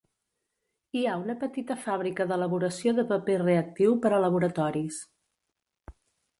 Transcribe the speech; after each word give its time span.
Hi 0.99 1.03
ha 1.09 1.17
una 1.23 1.35
petita 1.43 1.77
fàbrica 1.83 2.27
d'elaboració 2.33 2.95
de 3.01 3.07
paper 3.13 3.37
reactiu 3.45 3.95
per 4.07 4.15
a 4.19 4.25
laboratoris. 4.27 5.01